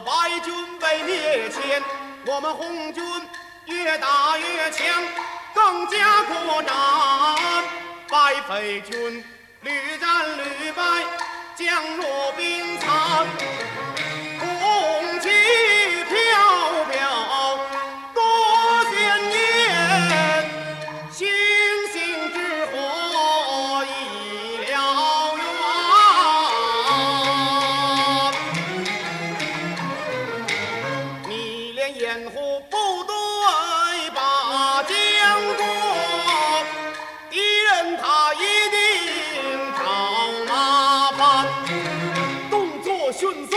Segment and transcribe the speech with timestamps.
[0.00, 1.82] 白军被灭前。
[2.24, 3.04] 我们红军
[3.66, 4.86] 越打越强，
[5.54, 6.72] 更加扩展。
[8.08, 9.24] 白匪军
[9.62, 10.31] 屡战
[32.02, 33.14] 掩护部队
[34.12, 34.92] 把江
[35.56, 35.64] 过，
[37.30, 38.38] 敌人他一
[38.72, 38.76] 定
[39.78, 39.82] 找
[40.52, 41.46] 麻烦。
[42.50, 43.54] 动作迅速，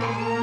[0.00, 0.35] you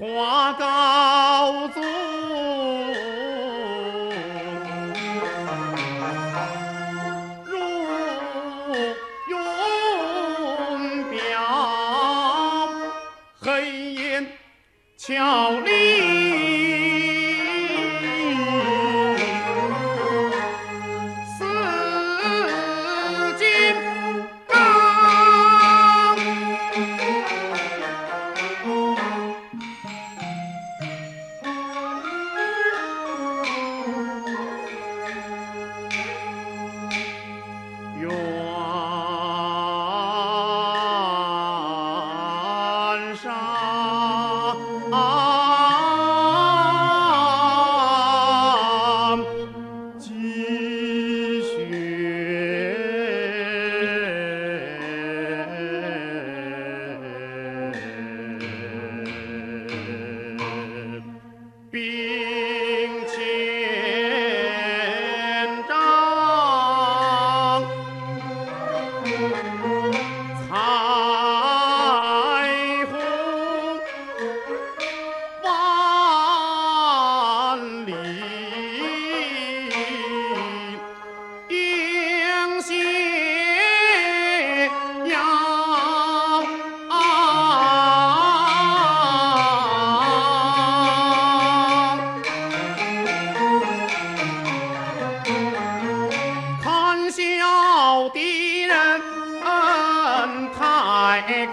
[0.00, 1.99] 花高筑。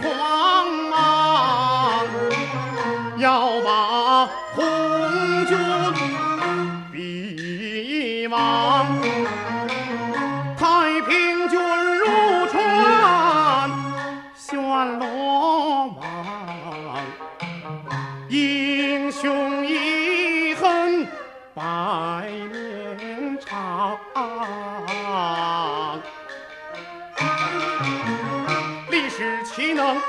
[0.02, 2.06] 狂妄，
[3.18, 5.58] 要把红军
[6.92, 8.86] 逼亡。
[10.58, 11.60] 太平军
[12.00, 12.06] 入
[12.48, 13.70] 川，
[14.36, 14.58] 旋
[15.00, 15.96] 罗网，
[18.30, 21.08] 英雄一恨
[21.54, 21.64] 百
[29.78, 30.02] 能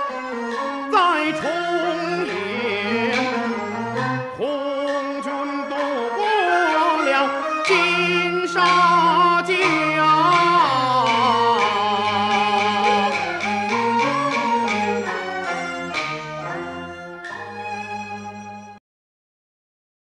[0.91, 2.48] 再重演？